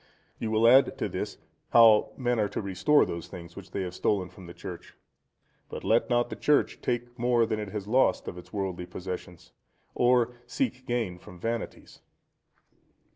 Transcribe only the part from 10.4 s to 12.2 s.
seek gain from vanities.